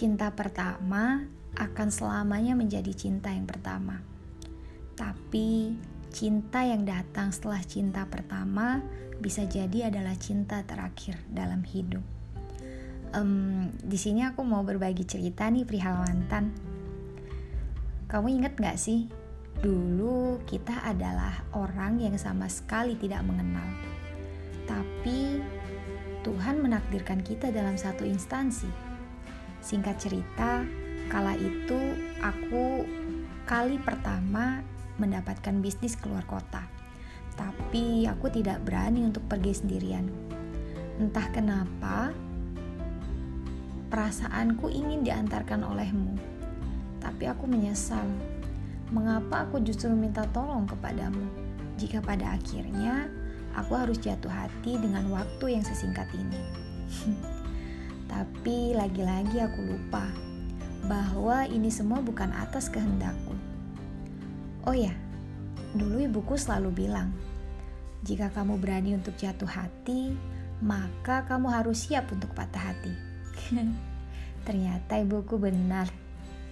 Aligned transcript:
cinta 0.00 0.32
pertama 0.32 1.28
akan 1.60 1.92
selamanya 1.92 2.56
menjadi 2.56 2.88
cinta 2.96 3.28
yang 3.36 3.44
pertama. 3.44 4.00
Tapi 4.96 5.76
cinta 6.08 6.64
yang 6.64 6.88
datang 6.88 7.28
setelah 7.36 7.60
cinta 7.60 8.08
pertama 8.08 8.80
bisa 9.20 9.44
jadi 9.44 9.92
adalah 9.92 10.16
cinta 10.16 10.64
terakhir 10.64 11.20
dalam 11.28 11.60
hidup. 11.68 12.00
Um, 13.12 13.68
di 13.76 14.00
sini 14.00 14.24
aku 14.24 14.40
mau 14.40 14.64
berbagi 14.64 15.04
cerita 15.04 15.52
nih 15.52 15.68
perihal 15.68 16.00
mantan. 16.00 16.56
Kamu 18.08 18.26
inget 18.32 18.56
gak 18.56 18.80
sih? 18.80 19.04
Dulu 19.60 20.40
kita 20.48 20.80
adalah 20.80 21.44
orang 21.52 22.00
yang 22.00 22.16
sama 22.16 22.48
sekali 22.48 22.96
tidak 22.96 23.20
mengenal. 23.28 23.68
Tapi 24.64 25.44
Tuhan 26.24 26.64
menakdirkan 26.64 27.20
kita 27.20 27.52
dalam 27.52 27.76
satu 27.76 28.08
instansi. 28.08 28.89
Singkat 29.60 29.96
cerita, 30.00 30.64
kala 31.12 31.36
itu 31.36 31.78
aku 32.20 32.84
kali 33.44 33.76
pertama 33.80 34.64
mendapatkan 34.96 35.60
bisnis 35.60 35.96
keluar 35.96 36.24
kota. 36.28 36.64
Tapi 37.36 38.04
aku 38.04 38.28
tidak 38.28 38.60
berani 38.66 39.04
untuk 39.04 39.24
pergi 39.30 39.56
sendirian. 39.56 40.08
Entah 41.00 41.28
kenapa, 41.32 42.12
perasaanku 43.88 44.68
ingin 44.68 45.00
diantarkan 45.04 45.64
olehmu 45.64 46.40
tapi 47.00 47.24
aku 47.26 47.48
menyesal. 47.48 48.04
Mengapa 48.92 49.48
aku 49.48 49.58
justru 49.64 49.88
meminta 49.90 50.28
tolong 50.30 50.68
kepadamu? 50.68 51.26
Jika 51.80 52.04
pada 52.04 52.36
akhirnya 52.36 53.08
aku 53.56 53.72
harus 53.74 53.96
jatuh 53.98 54.30
hati 54.30 54.76
dengan 54.76 55.08
waktu 55.08 55.58
yang 55.58 55.64
sesingkat 55.64 56.06
ini. 56.12 56.40
tapi 58.40 58.70
lagi-lagi 58.72 59.42
aku 59.42 59.58
lupa 59.66 60.06
bahwa 60.86 61.44
ini 61.50 61.66
semua 61.66 61.98
bukan 61.98 62.30
atas 62.32 62.70
kehendakku. 62.70 63.34
Oh 64.64 64.72
ya, 64.72 64.94
dulu 65.76 66.00
ibuku 66.00 66.38
selalu 66.38 66.86
bilang, 66.86 67.10
jika 68.06 68.30
kamu 68.30 68.56
berani 68.56 68.94
untuk 68.94 69.18
jatuh 69.18 69.50
hati, 69.50 70.14
maka 70.62 71.26
kamu 71.26 71.50
harus 71.50 71.84
siap 71.84 72.08
untuk 72.14 72.30
patah 72.32 72.72
hati. 72.72 72.94
Ternyata 74.48 75.02
ibuku 75.02 75.36
benar 75.36 75.90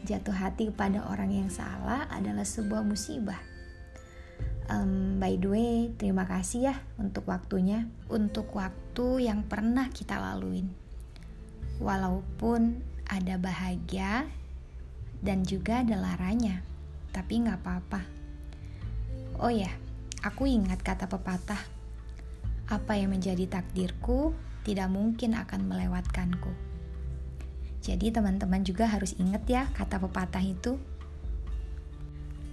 jatuh 0.03 0.35
hati 0.35 0.69
kepada 0.69 1.09
orang 1.09 1.31
yang 1.31 1.49
salah 1.49 2.11
adalah 2.11 2.45
sebuah 2.45 2.83
musibah. 2.83 3.41
Um, 4.69 5.17
by 5.17 5.41
the 5.41 5.49
way, 5.49 5.75
terima 5.97 6.29
kasih 6.29 6.69
ya 6.69 6.77
untuk 7.01 7.25
waktunya, 7.33 7.89
untuk 8.13 8.53
waktu 8.53 9.31
yang 9.31 9.47
pernah 9.47 9.89
kita 9.89 10.21
laluin. 10.21 10.88
Walaupun 11.79 12.83
ada 13.09 13.39
bahagia 13.39 14.27
dan 15.23 15.43
juga 15.47 15.83
ada 15.83 15.99
laranya, 15.99 16.63
tapi 17.15 17.43
nggak 17.43 17.59
apa-apa. 17.63 18.03
Oh 19.39 19.51
ya, 19.51 19.71
aku 20.23 20.51
ingat 20.51 20.83
kata 20.83 21.07
pepatah, 21.07 21.63
apa 22.69 22.93
yang 22.99 23.15
menjadi 23.15 23.47
takdirku 23.49 24.35
tidak 24.67 24.93
mungkin 24.93 25.33
akan 25.39 25.71
melewatkanku. 25.71 26.53
Jadi 27.81 28.13
teman-teman 28.13 28.61
juga 28.67 28.85
harus 28.91 29.17
ingat 29.17 29.49
ya 29.49 29.65
kata 29.73 29.97
pepatah 30.03 30.45
itu. 30.45 30.77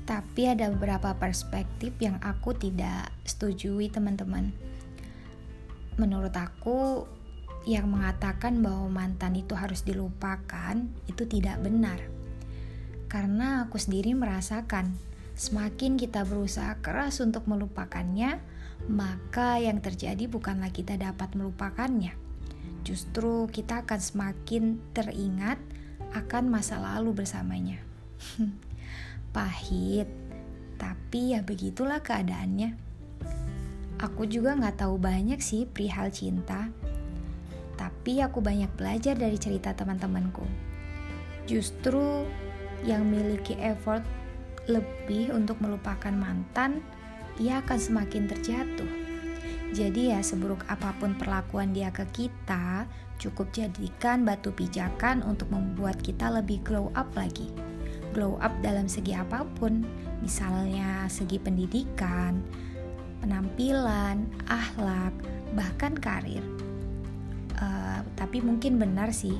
Tapi 0.05 0.47
ada 0.47 0.69
beberapa 0.69 1.17
perspektif 1.17 1.97
yang 1.97 2.21
aku 2.21 2.53
tidak 2.53 3.09
setujui 3.25 3.89
teman-teman. 3.89 4.53
Menurut 5.97 6.31
aku 6.37 7.09
yang 7.65 7.89
mengatakan 7.89 8.61
bahwa 8.61 9.03
mantan 9.03 9.33
itu 9.37 9.57
harus 9.57 9.81
dilupakan 9.81 10.77
itu 11.09 11.23
tidak 11.25 11.61
benar. 11.65 11.97
Karena 13.09 13.65
aku 13.65 13.81
sendiri 13.81 14.13
merasakan 14.13 14.93
semakin 15.33 15.97
kita 15.97 16.23
berusaha 16.25 16.77
keras 16.79 17.19
untuk 17.21 17.49
melupakannya, 17.49 18.37
maka 18.89 19.57
yang 19.57 19.81
terjadi 19.81 20.29
bukanlah 20.29 20.69
kita 20.69 20.95
dapat 20.95 21.33
melupakannya 21.33 22.25
justru 22.85 23.49
kita 23.49 23.81
akan 23.81 23.99
semakin 23.99 24.77
teringat 24.93 25.57
akan 26.13 26.53
masa 26.53 26.77
lalu 26.77 27.25
bersamanya. 27.25 27.81
Pahit, 29.35 30.07
tapi 30.77 31.35
ya 31.35 31.41
begitulah 31.41 31.99
keadaannya. 31.99 32.77
Aku 33.99 34.29
juga 34.29 34.53
nggak 34.55 34.85
tahu 34.85 34.95
banyak 35.01 35.41
sih 35.41 35.65
perihal 35.65 36.13
cinta, 36.13 36.69
tapi 37.75 38.23
aku 38.23 38.39
banyak 38.39 38.71
belajar 38.79 39.13
dari 39.13 39.35
cerita 39.35 39.75
teman-temanku. 39.75 40.43
Justru 41.45 42.25
yang 42.87 43.05
memiliki 43.05 43.59
effort 43.61 44.01
lebih 44.65 45.35
untuk 45.35 45.61
melupakan 45.61 46.11
mantan, 46.11 46.81
ia 47.37 47.61
akan 47.61 47.77
semakin 47.77 48.25
terjatuh 48.31 49.05
jadi 49.75 50.15
ya 50.15 50.19
seburuk 50.23 50.63
apa 50.71 50.95
pun 50.95 51.19
perlakuan 51.19 51.75
dia 51.75 51.91
ke 51.91 52.07
kita, 52.15 52.87
cukup 53.19 53.51
jadikan 53.51 54.23
batu 54.23 54.55
pijakan 54.55 55.19
untuk 55.19 55.51
membuat 55.51 55.99
kita 55.99 56.31
lebih 56.31 56.63
glow 56.63 56.95
up 56.95 57.11
lagi. 57.11 57.51
Glow 58.15 58.39
up 58.39 58.55
dalam 58.63 58.87
segi 58.87 59.11
apa 59.11 59.43
pun, 59.59 59.83
misalnya 60.23 61.11
segi 61.11 61.35
pendidikan, 61.35 62.39
penampilan, 63.19 64.23
akhlak, 64.47 65.11
bahkan 65.51 65.91
karir. 65.99 66.54
Uh, 67.55 68.03
tapi 68.19 68.43
mungkin 68.43 68.75
benar 68.75 69.15
sih, 69.15 69.35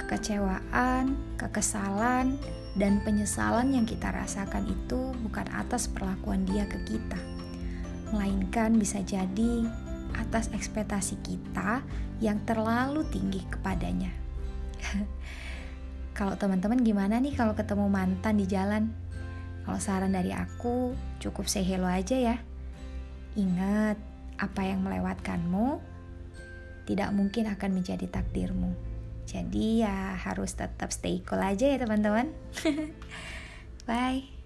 kekecewaan, 0.00 1.16
kekesalan, 1.36 2.40
dan 2.76 3.04
penyesalan 3.04 3.76
yang 3.76 3.84
kita 3.84 4.08
rasakan 4.08 4.64
itu 4.64 5.12
bukan 5.20 5.44
atas 5.52 5.92
perlakuan 5.92 6.48
dia 6.48 6.64
ke 6.64 6.80
kita 6.88 7.20
melainkan 8.12 8.76
bisa 8.76 9.00
jadi 9.00 9.64
atas 10.12 10.52
ekspektasi 10.52 11.16
kita 11.24 11.80
yang 12.20 12.36
terlalu 12.44 13.02
tinggi 13.08 13.40
kepadanya. 13.48 14.12
kalau 16.18 16.36
teman-teman 16.36 16.84
gimana 16.84 17.16
nih 17.16 17.32
kalau 17.32 17.56
ketemu 17.56 17.88
mantan 17.88 18.36
di 18.36 18.44
jalan? 18.44 18.92
Kalau 19.64 19.80
saran 19.80 20.12
dari 20.12 20.36
aku, 20.36 20.92
cukup 21.24 21.48
say 21.48 21.64
hello 21.64 21.88
aja 21.88 22.14
ya. 22.18 22.36
Ingat, 23.32 23.96
apa 24.36 24.60
yang 24.60 24.84
melewatkanmu 24.84 25.91
tidak 26.92 27.10
mungkin 27.16 27.48
akan 27.48 27.70
menjadi 27.72 28.04
takdirmu. 28.04 28.76
Jadi 29.24 29.80
ya 29.80 30.12
harus 30.20 30.52
tetap 30.52 30.92
stay 30.92 31.24
cool 31.24 31.40
aja 31.40 31.72
ya 31.72 31.80
teman-teman. 31.80 32.28
Bye. 33.88 34.41